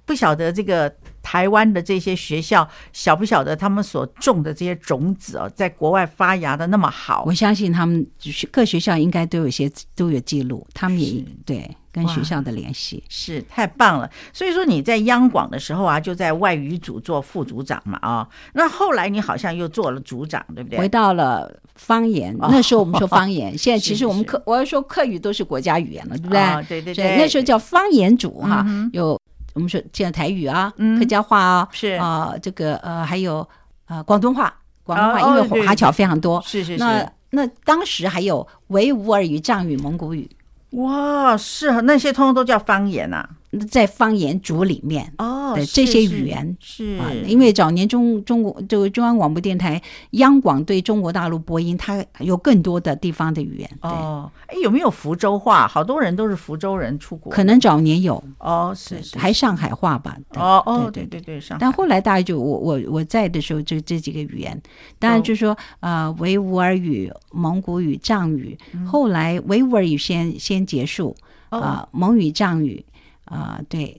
[0.06, 0.88] 不晓得这个
[1.22, 7.24] 台湾的这些学校，晓不晓得他们所种的这些种子哦，在国外发芽的那么好？
[7.26, 8.06] 我相信他们
[8.50, 14.08] 各学校应该都有些都有记录，他们也对跟学校的联系是太棒了。
[14.32, 20.78] 所以说你在央广的时候啊，就在外语组做副组长嘛啊、哦，那后来你好像又做了组长，对不对？
[20.78, 26.40] 回到了方言，那时候我们说方言， 哦、现在其实我们客是是我要说课语都是国家语言了，对不对？
[26.40, 29.19] 哦、对对对，那时候叫方言组哈，嗯、有。
[29.54, 31.88] 我们说现在台语啊，嗯、客家话啊，是。
[31.98, 33.46] 啊、呃，这个呃，还有
[33.86, 36.78] 呃广东话，广东话，哦、因为华侨非常多，是是是。
[36.78, 40.28] 那那当时还有维吾尔语、藏语、蒙古语，
[40.70, 43.28] 哇，是那些通通都叫方言啊。
[43.68, 53.70] 在方言组里面哦，对这些语言是，啊，因为早年中中国这个中央广播电台央广对中国大陆播音，它有更多的地方的语言。
[53.82, 55.66] 哦，哎，有没有福州话？
[55.66, 60.16] 好多人都是福州人出国，可能早年有哦，是是，还上海话吧？
[60.36, 61.60] 哦哦，对对对，上海。
[61.60, 64.62] 但后来大家就我我我在的时候，就这几个语言，
[65.00, 71.16] 当然就是说呃维吾尔语、蒙古语、藏语，后来维吾尔语先先结束
[71.48, 72.84] 啊，蒙语、藏语。
[73.30, 73.98] 啊、呃，对，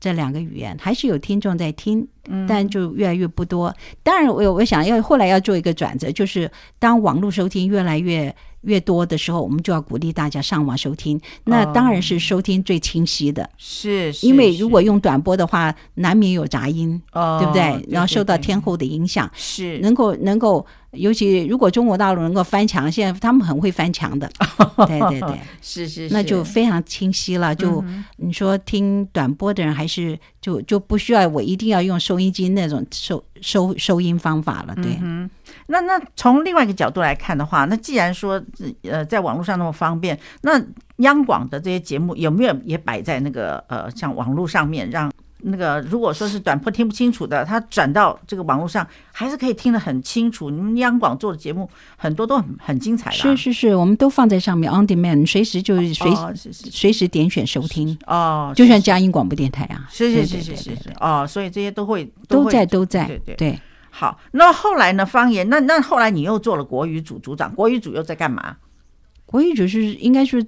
[0.00, 3.74] 这两个语言还是有听众在听，嗯，但就越来越不多。
[4.02, 11.20] 当然，我我想要后来要做一个转折，就是当网络收听越来越越多的时候，我们就要鼓励大家上网收听。
[11.44, 17.84] 那当然是收听最清晰的，是、哦，因为如果用短波的话，难免有杂音，哦，对不对？
[17.90, 20.64] 然后受到天候的影响，是能够能够。
[20.92, 24.30] 尤其如果中国大陆能够翻墙，现在他们很会翻墙的，
[24.86, 27.54] 对对对，是是是，那就非常清晰了。
[27.54, 27.84] 就
[28.16, 34.74] 你说听短波的人，还是就就不需要我一定要用收音机那种收收收音方法了。
[34.76, 35.28] 对，嗯，
[35.66, 38.42] 那那从另外一个角度来看的话，那既然说
[38.82, 40.58] 呃在网络上那么方便，那
[40.96, 45.12] 央广的这些节目有没有也摆在那个呃像网络上面让？
[45.42, 50.50] 那个如果说是短波听不清楚的，他转到这个网络上还是可以听得很清楚。
[50.50, 63.58] 你们央广做的节目很多都很很精彩的，是是是，我们都放在上面 on demand，随时就随、哦、随时点选收听哦，就像佳音广播电台啊，是是是是是是哦，所以这些都会都在都在对对对。
[63.90, 65.06] 好，那后来呢？
[65.06, 68.56] 方言那那后来你又做了国语组组长，国语组又在干嘛？
[69.24, 70.44] 国语组是应该是。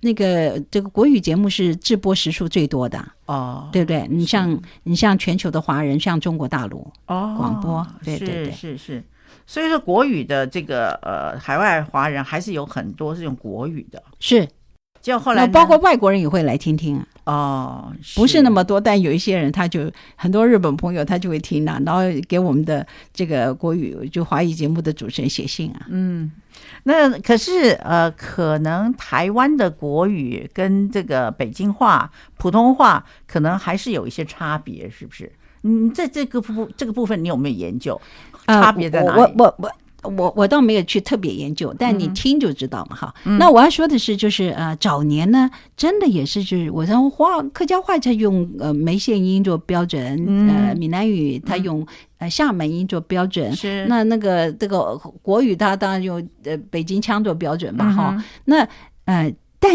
[0.00, 4.06] 那个这个国语节目是直播时数最多的哦，对不对？
[4.08, 9.04] 你像你像全球的华人，像中国大陆哦，广播，对对对，是是是。
[9.46, 14.48] 所以说国语的这个呃海外华人还是有很多是用国语的，是。
[15.00, 17.06] 就后来包括外国人也会来听听啊。
[17.24, 25.86] 哦，不是那么多，但有一些人他就很多日本朋友他就会听啊，然后给我们的这个国语就华语节目的主持人写信啊。
[25.88, 26.30] 嗯。
[26.84, 35.30] 那可是呃，可能台湾的国语跟这个北京话、普通话可能还是有一些差别，是不是？
[35.62, 38.00] 嗯，在这个部这个部分，你有没有研究
[38.46, 39.20] 差别在哪里？
[39.20, 43.36] 呃、我我我我我倒没有去特别研究，但你听就知道嘛，哈、嗯。
[43.38, 51.86] 那我要说的是，就是呃，早年呢，真的也是就是我说话客家话，它用呃梅县音做标准，嗯、呃，闽南语它用。
[52.18, 58.24] 呃，厦门音做标准，是那那个这个国语，它当然用呃北京腔做标准嘛，哈、嗯。
[58.44, 58.68] 那
[59.04, 59.72] 呃，但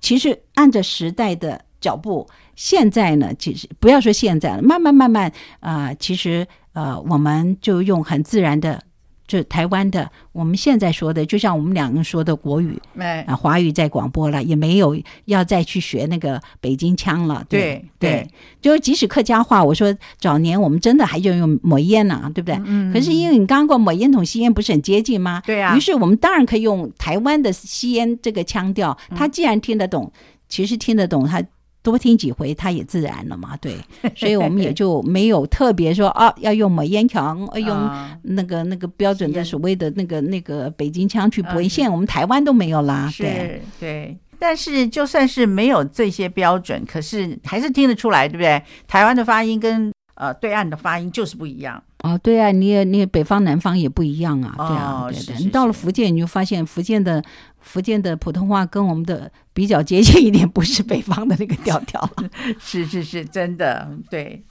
[0.00, 8.82] 其实按照时代的脚步，现在呢，其实不要说现在了，慢慢慢慢啊、呃，其实呃，我们就用很自然的。
[9.26, 17.44] 就台湾的，我们现在说的，就像我们两个人说的国语，哎，啊，华语在广播了，也没有要再去学那个北京腔了。
[17.48, 22.60] 对对，对，就即使客家话，我说早年我们真的还就用抹烟呢，对不对？
[22.66, 22.92] 嗯。
[22.92, 25.42] 可是因为你刚刚抹烟筒吸烟不是很接近吗？
[25.46, 25.74] 对啊。
[25.76, 30.12] 于是我们当然可以用台湾的吸烟这个腔调，他既然听得懂，
[30.48, 31.42] 其实听得懂他。
[31.84, 33.76] 多听几回，它也自然了嘛， 对，
[34.16, 37.90] 所以我们也就没有特别说啊，要用美烟腔，用
[38.22, 44.18] 那个那个标准的所谓的那个那个北京腔去播音，现在我们台湾都没有啦，对对。
[44.36, 48.60] 但是就算是没有这些标准，可是还是听得出来，对不对？
[48.88, 51.82] 台湾的发音跟呃对岸的发音就是不一样。
[52.04, 55.40] 哦，对啊，你也你也北方南方也不一样啊，哦、对啊，对的。
[55.40, 57.24] 你到了福建，你就发现福建的
[57.60, 62.06] 福建的普通话跟我们的比较接近一点，不是北方的那个调调。
[62.60, 64.44] 是是是，真的对。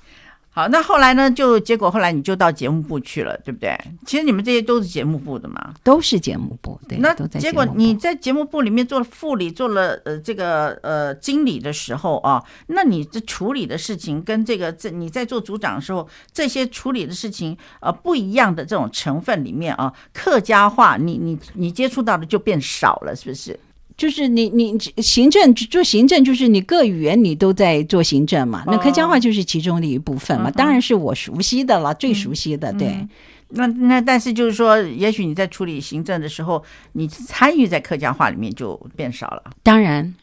[0.56, 1.32] 好，那后来呢？
[1.32, 3.76] 就结果后来你就到节目部去了，对不对？
[4.06, 6.80] 其实你们这些都是节目部的嘛，都是节目部。
[6.88, 23.60] 对，那结果你在节目部里面做了副理，做了呃这个呃经理的时候啊，那你这处理的事情跟这个这你在做组长的时候，这些处理的事情呃不一样的这种成分里面啊，客家话你你你接触到的就变少了，是不是？
[23.96, 28.64] 就是你你行政做行政，就是你各语言你都在做行政嘛。
[28.66, 32.74] 那客家话就是其中的一部分嘛，当然是我熟悉的了，最熟悉的。
[32.74, 33.08] 对，
[33.50, 39.44] 那那但是就是说，也许你在处理行政的时候，你参与在客家话里面就变少了。
[39.62, 40.14] 当然，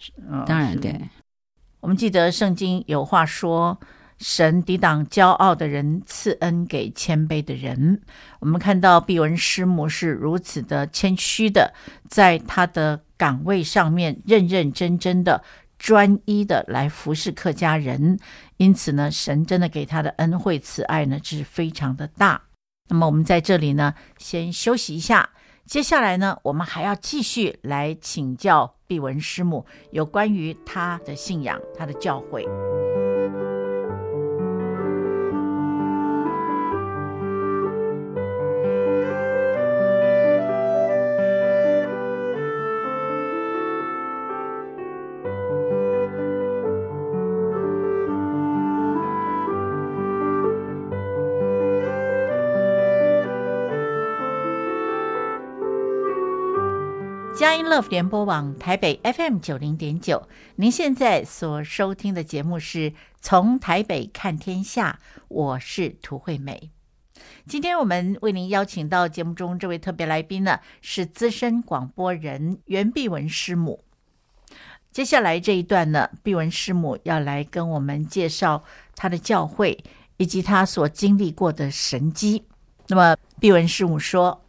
[0.46, 0.92] 当然对。
[1.80, 3.78] 我们记得圣经有话说
[4.18, 8.00] ：“神抵挡骄傲的人，赐恩给谦卑的人。”
[8.40, 11.72] 我们看到毕文师母是如此的谦虚的，
[12.08, 13.00] 在他的。
[13.20, 15.44] 岗位上面认认真真的、
[15.78, 18.18] 专一的来服侍客家人，
[18.56, 22.40] 因此呢，神真的给他的恩惠慈爱呢，是非常的大。
[22.88, 25.28] 那么我们在这里呢，先休息一下，
[25.66, 32.69] 接下来呢，我们还要继续来请教毕文师母有关于他的信仰、他的教诲。
[57.88, 66.70] 联播网台北 FM 九零点九，您现在所收听的节目是从台北看天下，我是涂惠美。
[67.46, 73.84] 今天我们为您邀请到节目中这位特别来宾呢，是资深广播人袁碧文师母。
[74.92, 78.64] 接下来这一段呢，碧文师母要来跟我们介绍
[78.94, 79.82] 她的教会
[80.16, 82.44] 以及她所经历过的神迹。
[82.88, 84.44] 那么，碧文师母说。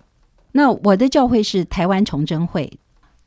[0.53, 2.77] 那我的教会是台湾崇祯会，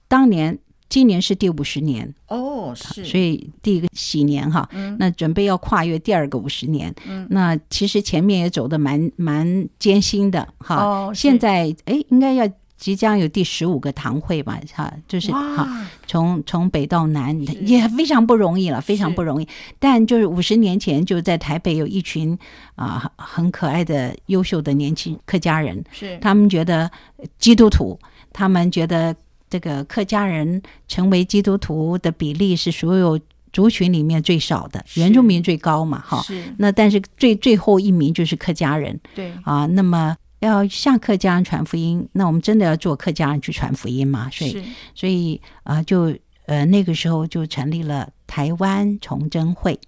[0.08, 2.14] 当年今年是第五十年。
[2.28, 22.36] 哦，是，所以第一个喜年哈，嗯、那准备要跨越第二个五十年，嗯，那其实前面也走的蛮蛮艰辛的哈，哦，现在哎应该要即将有第十五个堂会吧哈，就是哈，从从北到南也非常不容易了，非常不容易，但就是五十年前就在台北有一群
[22.74, 26.18] 啊很可爱的优秀的年轻客家人，是。
[26.18, 26.90] 他们觉得。
[27.38, 27.98] 基督徒，
[28.34, 29.14] 他们觉得
[29.54, 33.16] 这个客家人成为基督徒的比例是所有
[33.52, 36.20] 族群里面最少的，原住民最高嘛，哈。
[36.22, 36.42] 是。
[36.58, 39.64] 那但是最最后一名就是客家人，对啊。
[39.66, 44.28] 那么要向客家人传福音，那我们真的要做客家人去传福音嘛？
[44.28, 46.12] 所以，所以啊，就
[46.46, 49.78] 呃那个时候就成立了台湾崇祯会。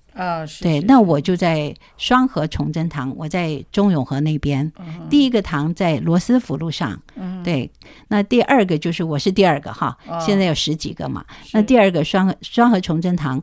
[0.61, 4.73] 对，那我就在双河崇祯堂，我在中永和那边。
[4.79, 7.71] 嗯、第一个堂在罗斯福路上，嗯、对。
[8.09, 11.25] 那第二个就是我是第二个哈，哦、现在有十几个嘛。
[11.53, 13.43] 那第二个双双河崇祯堂，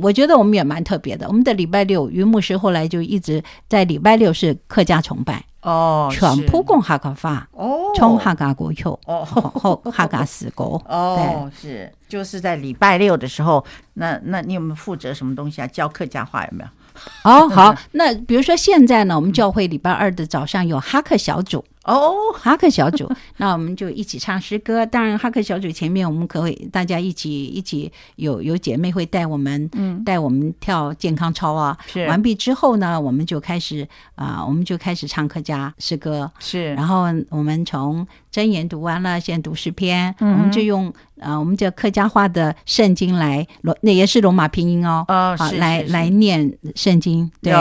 [0.00, 1.26] 我觉得我们也蛮特别的。
[1.28, 5.44] 我们的礼拜六，于牧师后来就一直在礼拜六是客家崇拜。
[5.62, 15.66] 哦，全部讲客家话哦，冲客家国球哦，后客家诗歌哦，是就是在礼拜六的时候，那那你有没有负责什么东西啊？
[15.68, 17.30] 教客家话有没有？
[17.30, 21.64] 哦，好，那比如说现在呢，我们教会礼拜二的早上有哈克小组。
[21.84, 24.86] 哦，哈克小组， 那我们就一起唱诗歌。
[24.86, 31.76] 当然，哈克小组前面我们可会大家一起一起有有姐妹会带我们，嗯，带我们跳健康操啊。
[31.86, 36.30] 是完毕之后呢，我们就开始啊、呃，我们就开始唱客家诗歌。
[36.38, 40.92] 是，然后我们从真言读完了，先读诗篇，嗯、我们就用。
[41.20, 45.04] 啊，我们叫客家话的圣经来罗，那也是罗马拼音哦。
[45.06, 47.30] 啊，来来念圣经。
[47.40, 47.52] 对，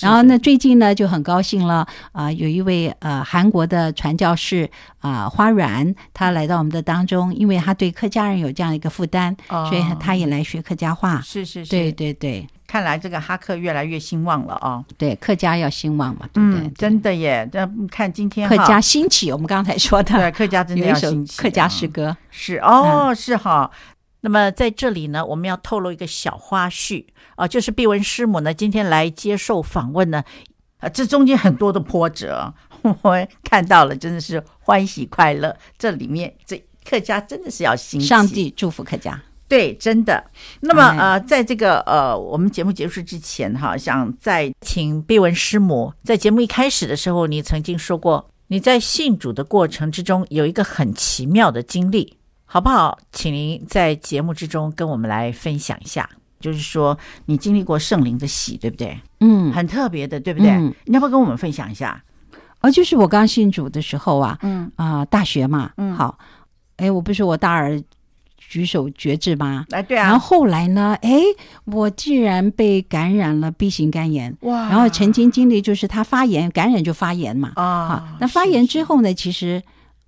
[0.00, 11.22] 然后呢，最近呢就很高兴了啊，有一位呃韩国的传教士啊花软，他来到我们的当中，因为他对客家人有这样一个负担，所以他也来学客家话。
[11.22, 12.46] 是是是，对对对。
[12.66, 14.84] 看来这个哈克越来越兴旺了啊！
[14.96, 16.68] 对，客家要兴旺嘛，对不对？
[16.70, 17.48] 真的耶！
[17.52, 21.42] 那看今天客家兴起，我们刚才说的，对，客家真的要兴起。
[21.42, 23.68] 客家诗歌是哦，是哈。
[24.20, 27.04] 那么在这里呢，我们要透露一个小花絮
[27.34, 30.22] 啊，就是碧文师母呢今天来接受访问呢，
[30.78, 32.54] 啊，这中间很多的波折，
[33.02, 35.56] 我 看到了，真的是欢喜快乐。
[35.78, 39.20] 这里面这客家真的是要兴起，上帝祝福客家。
[39.48, 40.22] 对，真的。
[40.60, 52.96] 那么、哎、呃，在这个呃，我们节目结束之前哈，想再请碧文师母，在节目一开始的时候，你曾经说过，你在信主的过程之中有一个很奇妙的经历，好不好？
[53.10, 56.08] 请您在节目之中跟我们来分享一下。
[56.38, 58.98] 就是说，你经历过圣灵的洗，对不对？
[59.18, 60.48] 嗯，很特别的，对不对？
[60.48, 62.02] 嗯、你要不要跟我们分享一下？
[62.60, 66.18] 哦，就是我刚信主的时候啊，嗯啊、呃，大学嘛，嗯，好，
[66.76, 67.82] 哎，我不是我大儿。
[68.48, 69.64] 举手绝志吗？
[69.70, 70.08] 哎，对啊。
[70.08, 70.96] 然后后来呢？
[71.02, 71.22] 哎，
[71.66, 74.36] 我竟然被感染了 B 型肝炎。
[74.40, 74.68] 哇！
[74.68, 77.52] 然后曾经经历就是他发炎，感染就发炎嘛。
[77.54, 77.88] 啊。
[77.88, 79.14] 好，那发炎之后呢？
[79.14, 79.62] 其实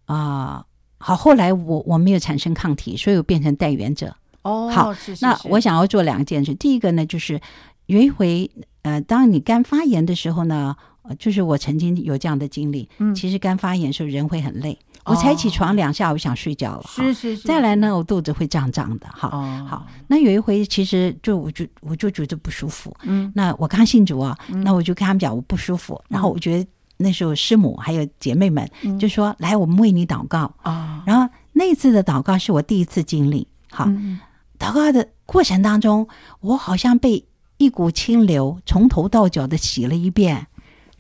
[0.07, 0.67] 啊、呃，
[0.99, 4.13] 好，后来我我没有产生抗体，所以我变成带原者。
[4.43, 4.69] 哦。
[4.69, 6.53] 好，那我想要做两件事。
[6.55, 7.41] 第一个呢，就是
[7.87, 8.51] 有一回，
[8.83, 10.75] 呃，当你肝发炎的时候呢，
[11.19, 12.89] 就是我曾经有这样的经历。
[12.99, 13.15] 嗯。
[13.15, 14.79] 其实肝发炎的时候人会很累。
[15.05, 16.79] 我才起床两下，我想睡觉了。
[16.79, 17.49] 哦、是是是。
[17.49, 19.09] 再来呢，我肚子会胀胀的。
[19.13, 19.87] 哈、哦，好。
[20.07, 22.95] 那有一回，其实就我就我就觉得不舒服。
[23.03, 23.33] 嗯。
[23.35, 26.01] 那我刚信主啊、嗯，那我就跟他们讲我不舒服。
[26.05, 31.03] 嗯、然后我觉得那时候师母还有姐妹们就说：“嗯、来，我们为你祷告。”哦。
[31.05, 33.45] 然后那次的祷告是我第一次经历。
[33.73, 34.21] 好、嗯，
[34.57, 36.07] 祷告的过程当中，
[36.39, 37.25] 我好像被
[37.57, 40.47] 一股清流从头到脚的洗了一遍。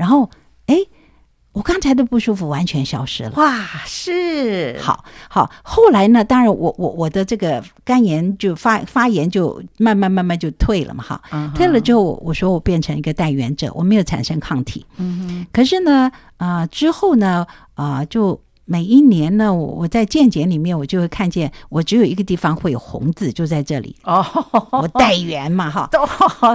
[0.03, 0.29] 然后，
[0.67, 0.77] 哎。
[1.55, 3.33] 我刚才的不舒服完全消失了。
[3.37, 5.51] 哇，是好好。
[5.63, 6.25] 后来呢？
[6.25, 11.05] 当然我，我我我的这个肝炎就发发炎就慢慢慢慢就退了嘛。
[11.05, 14.87] 哈、uh-huh，退了之后，我说我变成一个带原者，我没有产生抗体。
[14.97, 15.47] 嗯哼。
[15.53, 18.41] 可是呢，啊、呃，之后呢，啊、呃，就。
[18.73, 24.25] 每一年呢，我我在见解里面，我就会看见我只有一个地方会有红字，就在这里哦，
[24.73, 26.01] 我带原嘛哈， 都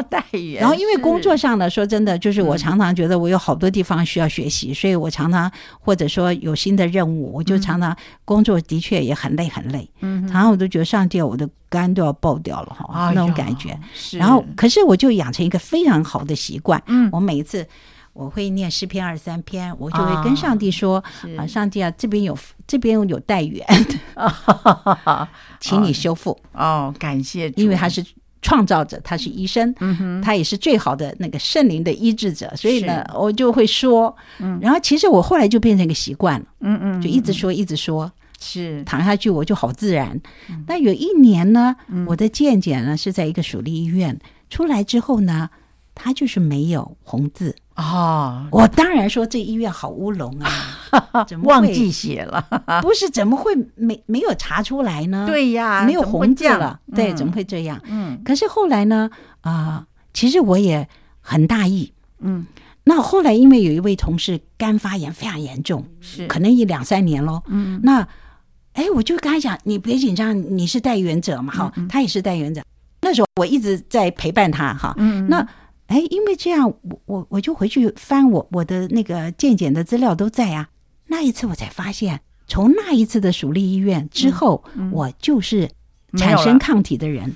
[0.10, 0.60] 带原。
[0.60, 7.96] 然后因为工作上呢，说真的，就是我常常觉得我有好多地方需要学习，嗯、所以我常常或者说有新的任务，我就常常
[8.26, 9.88] 工作的确也很累很累。
[10.00, 13.78] 嗯，常常我都觉得上帝，我的肝都要爆掉了哈、哎，那种感觉。
[14.14, 17.68] 然后，可是我就养成一个非常好的习惯，嗯，我每一次。
[18.18, 20.98] 我会念诗篇二三篇，我就会跟上帝说
[21.38, 23.64] ：“啊，啊上帝啊，这边有这边有带原，
[25.62, 28.04] 请你修复。”哦，感谢，因为他是
[28.42, 34.16] 创造者，他是医生，嗯、他也是最好的那个圣灵的医治者，所以呢，我就会说。
[34.40, 34.58] 嗯。
[34.60, 38.84] 然后其实我后来就变成一个习惯了，嗯嗯，就一直说一直说，是。
[38.84, 40.20] 躺下去我就好自然。
[40.66, 41.76] 那有一年呢，
[42.08, 45.50] 我的健检呢是在一个属立医院出来之后呢，
[45.98, 47.56] 他就是没有红字。
[47.76, 52.44] 哦，我当然说这医院好乌龙啊， 怎么忘记写了？
[52.82, 55.26] 不是，怎么会没没有查出来呢？
[55.28, 57.80] 对呀，没有红字了，对，怎么会这样？
[57.86, 59.10] 嗯，可是后来呢？
[59.42, 60.88] 啊、呃，其实我也
[61.22, 62.48] 很大意，嗯，
[62.86, 67.44] 那后来因为有一位同事肝发炎非常严重，是可能一两三年咯。
[67.46, 68.08] 嗯，那
[68.74, 72.64] 哎，我就跟他讲，你别紧张，你是带原者嘛，哈、嗯，他也是带原者。
[73.02, 75.48] 那时候我一直在陪伴他，哈，嗯，那。
[75.88, 80.70] 哎，因为这样，我我我就回去翻我我的那个健检的资料都在啊。
[81.08, 85.70] 那一次我才发现，从那一次的属立医院之后，嗯嗯、我就是
[86.18, 87.36] 产生抗体的人。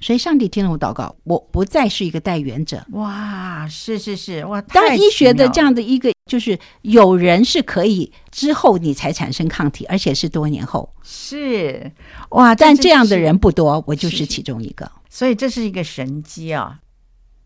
[0.00, 2.84] 所以上帝听了我祷告，我不再是一个带原者。
[2.90, 4.60] 哇，是是是，哇！
[4.60, 10.92] 当医学的这样的一个，就是有人是可以之后你才产生抗体，而且是多年后。
[11.02, 11.90] 是
[12.30, 14.90] 哇，但这样的人不多，我就是其中一个。
[15.08, 16.78] 所以这是一个神机啊。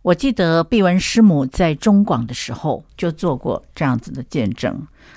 [0.09, 4.75] 我记得碧文师母在中广的时候就做过这样子的见证，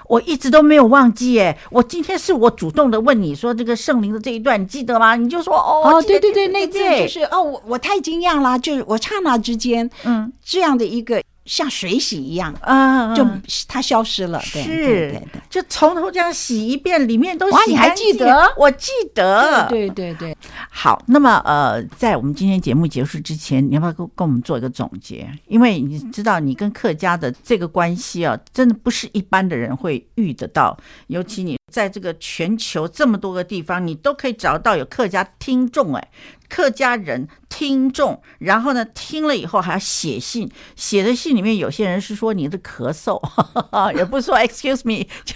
[0.09, 1.39] 我一直都没有忘记。
[1.39, 5.15] 哎，我今天是我主动的问你说这个圣灵的这一段，你记得吗？
[5.15, 11.23] 你就说哦，哦，对对对，那次就是哦，我我太惊讶了，就是我刹那之间，嗯，这样的一个。
[11.45, 13.25] 像水洗一样啊，就
[13.67, 14.41] 它消失了。
[14.53, 17.53] 对，对对对，就从头这样洗一遍，里面都洗。
[17.53, 18.53] 哇，你还记得？
[18.57, 19.67] 我记得。
[19.67, 20.37] 对对对，对。
[20.69, 25.27] 好，那么呃，在我们今天节目结束之前，你要不要跟跟我们做一个总结？
[25.47, 30.77] 因为你知道，你跟客家的这个关系啊，真的不是一般的人会遇得到。
[31.07, 36.09] 尤其你在这个全球这么多个地方，你都可以找到有客家听众哎。
[36.49, 45.33] 客家人听众，然后呢，听了以后还要写信，写的信里面有些人是说你的咳嗽，呵 呵也不说 excuse me 就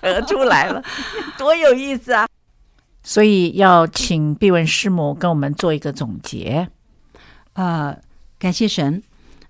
[0.00, 0.82] 咳出来了，
[1.36, 2.26] 多有意思啊！
[3.02, 6.66] 所以要请毕文师母跟我们做一个总结。
[7.52, 7.98] 啊、呃，
[8.38, 9.02] 感谢神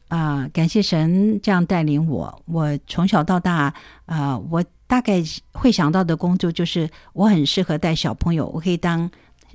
[0.08, 2.42] 啊、呃，感谢神这样带领我。
[2.46, 3.74] 我从小到大啊、
[4.06, 5.22] 呃，我大概
[5.52, 9.08] 会想到的工作就是我很适合带小朋友，我可以当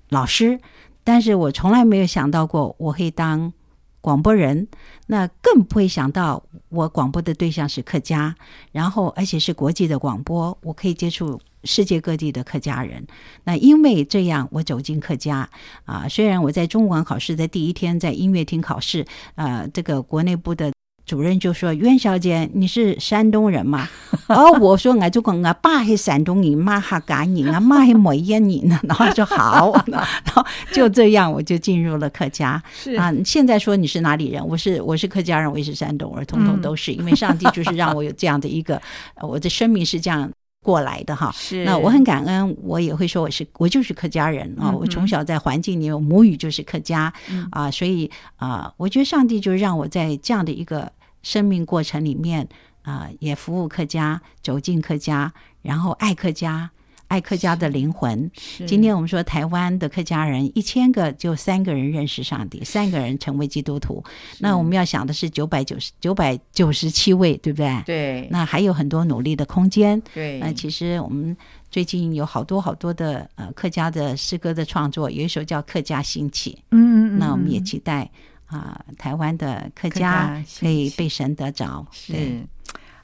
[0.10, 0.58] 老师。
[1.04, 3.52] 但是我从来没有想到过我可以当
[4.00, 4.68] 广播人，
[5.08, 8.34] 那更不会想到我广播的对象是客家，
[8.72, 13.06] 然后而且是国际的广播，我可以接触世界各地的客家人。
[13.44, 15.50] 那因为这样，我走进客家
[15.86, 16.08] 啊。
[16.08, 19.06] 虽然我在中文考试的第一天在音乐厅考试，
[19.36, 20.72] 啊，这个国内部的。
[21.06, 23.90] 主任就说：“袁小姐，你是山东人吗？”
[24.28, 28.80] 哦，我说：“我就讲我爸是山东人，妈客家人我，妈是梅县人呢。
[28.88, 30.02] ”然后就好， 然
[30.34, 32.62] 后就这样我就进入了客家。
[32.74, 34.46] 是啊，现在说你是哪里人？
[34.48, 38.82] 我是我是客家人，我也是山东人，通通都是，因为上帝就是让我有这样的一个，
[39.22, 40.32] 我的生命是这样
[40.64, 41.32] 过来的哈。
[41.36, 44.72] 是，那我很感恩，我也会说我是我就是客家人啊。
[44.72, 47.14] 我从小在环境里，我母语就是客家
[47.52, 50.92] 啊，所以啊，我觉得上帝就让我在这样的一个。
[51.26, 52.46] 生命过程里面
[52.82, 56.70] 啊、呃，也服务客家，走进客家，然后爱客家，
[57.14, 58.32] 爱客家的灵魂。
[58.66, 64.04] 今天我们说台湾的客家人一千个就三个人认识上帝，三个人成为基督徒。
[64.40, 67.84] 那我们要想的是九百九十九百九十七位，对不对？
[67.86, 68.28] 对。
[68.32, 70.02] 那还有很多努力的空间。
[70.12, 70.40] 对。
[70.40, 71.38] 那其实我们
[71.70, 76.52] 最近有好多好多的呃客家的诗歌的创作，有一首叫《客家兴起》。
[76.72, 77.20] 嗯嗯。
[77.20, 78.10] 那我们也期待。
[78.48, 82.42] 啊，台湾的客家可以被神得着，是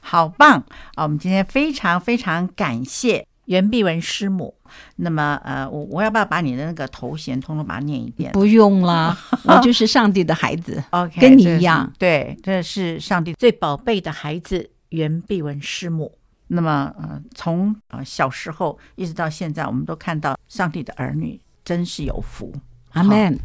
[0.00, 1.02] 好棒啊！
[1.02, 4.54] 我们今天非常非常感谢袁碧文师母。
[4.96, 8.30] 那么，呃，我我要不要把你的那个头衔通通把它念一遍？
[8.30, 11.92] 不用啦， 我就是上帝的孩子，OK，跟你一样。
[11.98, 16.16] 对，这是上帝最宝贝的孩子袁碧文师母。
[16.46, 22.54] 那么，呃，从呃小时候一直到现在，我们都看到上帝的儿女真是有福。
[22.92, 23.36] 阿门。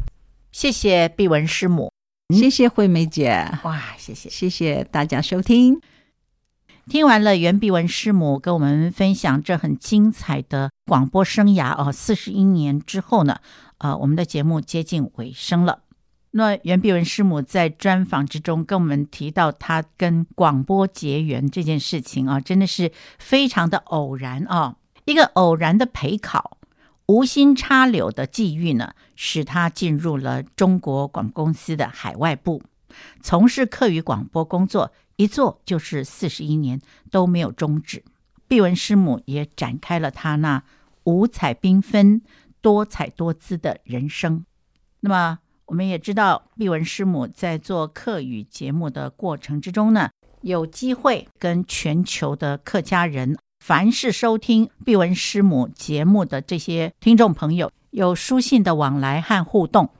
[0.52, 1.90] 谢谢碧文师母。
[2.32, 5.80] 谢谢惠美姐，哇，谢谢谢谢大家收听。
[6.88, 13.40] 听完了袁碧文师母跟我们分享这很精彩的广播生涯哦，四十一年之后呢，
[13.78, 15.80] 呃，我们的节目接近尾声了。
[16.30, 24.76] 那袁碧文师母在专访之中跟我们提到，她跟广播结缘这件事情啊，真的是非常的偶然啊，
[25.06, 26.56] 一个偶然的陪考。
[27.06, 32.62] 无心插柳的际遇呢，使他进入了中国广播公司的海外部，
[33.20, 38.04] 从事客语广播工作，一做就是四十一年都没有终止。
[38.48, 40.62] 碧文师母也展开了她那
[41.04, 42.22] 五彩缤纷、
[42.60, 44.44] 多彩多姿的人生。
[45.00, 50.10] 那么，我们也知道，碧文师母在做客语节目的过程之中呢，
[50.42, 53.36] 有机会跟全球的客家人。
[53.64, 59.90] 凡是收听碧文师母节目的这些听众朋友，有书信的往来和互动。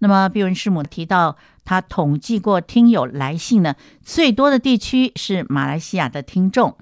[0.00, 6.76] 那么，碧文师母提到，他统计过听友来信呢，最多的地区是马来西亚的听众。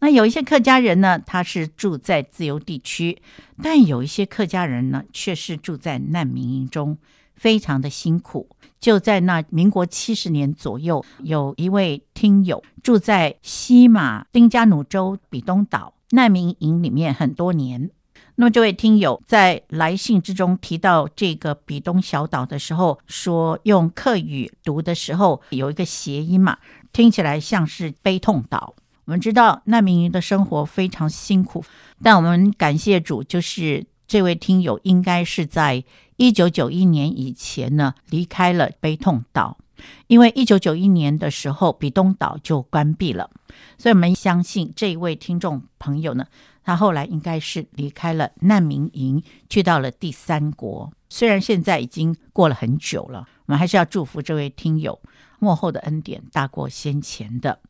[0.00, 3.20] 那有一些客家人呢，他是住在自由地区，
[3.62, 6.98] 但有一些客家人呢，却是住在难民营中，
[7.34, 8.48] 非常的辛苦。
[8.78, 17.90] 就在那民国七十年左右，有一位听友住在西马丁加努州比东岛难民营里面很多年。
[18.36, 26.58] 那么这位听友在来信之中提到这个比东小岛的时候，说用客语读的时候有一个谐音嘛，
[26.92, 28.74] 听起来像是悲痛岛。
[29.06, 31.64] 我们知道难民营的生活非常辛苦，
[32.02, 35.84] 但我们感谢主，就是这位听友应该是在。
[36.18, 39.58] 一九九一年以前呢，离开了悲痛岛，
[40.06, 43.28] 因为一九九一年的时候，比东岛就关闭了，
[43.76, 46.24] 所以我们相信这一位听众朋友呢，
[46.66, 50.92] 他后来应该是离开了难民营，去到了第三国。
[51.08, 55.00] 虽然现在已经过了很久了，我们还是要祝福这位听友，
[55.38, 57.60] 末后的恩典大过先前的。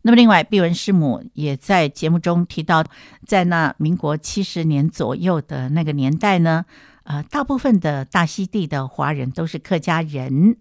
[0.00, 2.82] 那么，另外，碧文师母也在节目中提到，
[3.26, 6.64] 在那民国七十年左右的那个年代呢。
[7.02, 10.56] 呃，大部分的大溪地的华人都是客家人。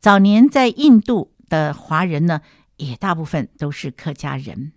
[0.00, 2.40] 早年在印度的华人呢，
[2.76, 4.72] 也大部分都是客家人。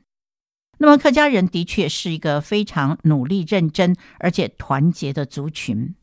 [0.83, 5.95] 那么，客家人的确是一个非常努力、认真而且团结的族群。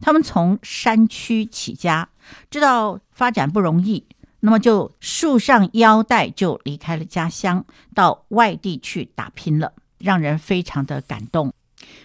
[0.00, 2.10] 他们从山区起家，
[2.48, 4.06] 知道发展不容易，
[4.38, 11.52] 那么就束上腰带，就离开了家乡，到外地去打拼了，让人非常的感动。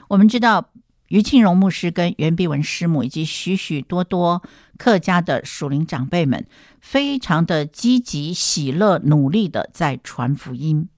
[0.08, 0.70] 我们知道。
[1.10, 4.42] 余庆荣牧师跟袁碧文师母以及许许多多
[4.80, 6.48] 客家的属灵长辈们，
[6.82, 10.90] 非常的积极、喜乐、努力的在传福音。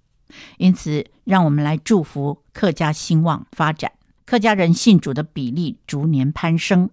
[0.57, 3.91] 因此，让我们来祝福客家兴旺发展，
[4.25, 6.89] 客家人信主的比例逐年攀升。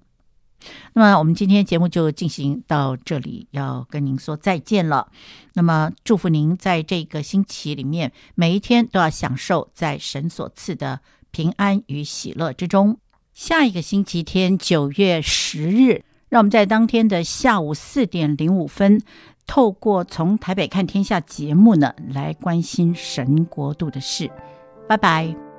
[0.95, 5.09] 那么，我们今天节目就进行到这里，要跟您说再见了。
[5.53, 12.99] 那么，祝福您在这个星期里面，每一天都要享受在神所赐的平安与喜乐之中。
[13.35, 19.03] 下一个星期天，九月十日，让我们在当天的下午四点零五分，
[19.47, 24.31] 透过从台北看天下节目呢，来关心神国度的事。
[24.89, 25.54] 拜拜。